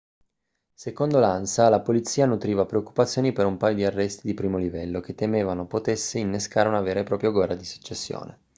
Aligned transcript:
secondo 0.73 1.19
l'ansa 1.19 1.69
la 1.69 1.81
polizia 1.81 2.25
nutriva 2.25 2.65
preoccupazioni 2.65 3.33
per 3.33 3.45
un 3.45 3.57
paio 3.57 3.75
di 3.75 3.85
arresti 3.85 4.25
di 4.25 4.33
primo 4.33 4.57
livello 4.57 4.99
che 4.99 5.13
temevano 5.13 5.67
potessero 5.67 6.25
innescare 6.25 6.69
una 6.69 6.81
vera 6.81 7.01
e 7.01 7.03
propria 7.03 7.29
guerra 7.29 7.53
di 7.53 7.65
successione 7.65 8.39